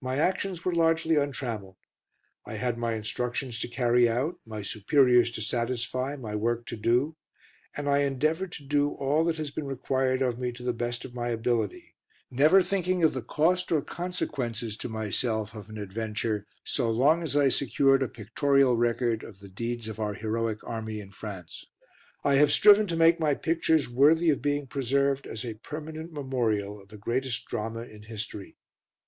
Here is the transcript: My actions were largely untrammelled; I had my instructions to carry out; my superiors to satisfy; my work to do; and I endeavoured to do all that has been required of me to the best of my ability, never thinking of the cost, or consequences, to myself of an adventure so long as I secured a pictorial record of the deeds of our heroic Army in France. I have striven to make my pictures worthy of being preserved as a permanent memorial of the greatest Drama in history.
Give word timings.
My 0.00 0.18
actions 0.18 0.64
were 0.64 0.72
largely 0.72 1.16
untrammelled; 1.16 1.74
I 2.46 2.54
had 2.54 2.78
my 2.78 2.94
instructions 2.94 3.58
to 3.58 3.66
carry 3.66 4.08
out; 4.08 4.38
my 4.46 4.62
superiors 4.62 5.32
to 5.32 5.40
satisfy; 5.42 6.14
my 6.14 6.36
work 6.36 6.64
to 6.66 6.76
do; 6.76 7.16
and 7.76 7.88
I 7.88 8.02
endeavoured 8.04 8.52
to 8.52 8.62
do 8.64 8.90
all 8.90 9.24
that 9.24 9.38
has 9.38 9.50
been 9.50 9.66
required 9.66 10.22
of 10.22 10.38
me 10.38 10.52
to 10.52 10.62
the 10.62 10.72
best 10.72 11.04
of 11.04 11.12
my 11.12 11.30
ability, 11.30 11.96
never 12.30 12.62
thinking 12.62 13.02
of 13.02 13.14
the 13.14 13.20
cost, 13.20 13.72
or 13.72 13.82
consequences, 13.82 14.76
to 14.76 14.88
myself 14.88 15.56
of 15.56 15.68
an 15.68 15.78
adventure 15.78 16.44
so 16.62 16.88
long 16.88 17.24
as 17.24 17.34
I 17.36 17.48
secured 17.48 18.04
a 18.04 18.08
pictorial 18.08 18.76
record 18.76 19.24
of 19.24 19.40
the 19.40 19.48
deeds 19.48 19.88
of 19.88 19.98
our 19.98 20.14
heroic 20.14 20.62
Army 20.62 21.00
in 21.00 21.10
France. 21.10 21.64
I 22.22 22.34
have 22.36 22.52
striven 22.52 22.86
to 22.86 22.96
make 22.96 23.18
my 23.18 23.34
pictures 23.34 23.88
worthy 23.90 24.30
of 24.30 24.40
being 24.40 24.68
preserved 24.68 25.26
as 25.26 25.44
a 25.44 25.54
permanent 25.54 26.12
memorial 26.12 26.80
of 26.80 26.90
the 26.90 26.96
greatest 26.96 27.46
Drama 27.46 27.80
in 27.80 28.04
history. 28.04 28.56